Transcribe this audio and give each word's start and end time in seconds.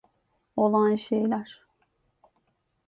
Olağan 0.55 0.95
şeyler. 0.95 1.61